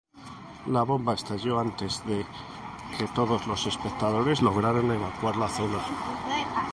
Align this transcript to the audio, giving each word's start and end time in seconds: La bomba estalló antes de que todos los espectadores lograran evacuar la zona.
La 0.65 0.81
bomba 0.83 1.13
estalló 1.13 1.59
antes 1.59 2.03
de 2.07 2.25
que 2.97 3.05
todos 3.13 3.45
los 3.45 3.67
espectadores 3.67 4.41
lograran 4.41 4.89
evacuar 4.89 5.37
la 5.37 5.47
zona. 5.47 5.77